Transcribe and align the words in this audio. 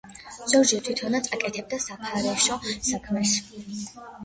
ზოგჯერ 0.53 0.79
თვითონაც 0.87 1.29
აკეთებდა 1.37 1.79
საფარეშო 1.85 2.59
საქმეს. 2.91 3.39